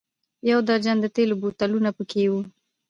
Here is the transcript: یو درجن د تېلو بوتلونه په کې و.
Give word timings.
یو 0.49 0.59
درجن 0.69 0.97
د 1.01 1.05
تېلو 1.15 1.35
بوتلونه 1.41 1.89
په 1.97 2.03
کې 2.11 2.23
و. 2.31 2.33